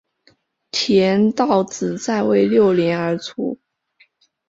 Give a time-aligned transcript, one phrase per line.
[0.71, 3.59] 田悼子在位六年而卒。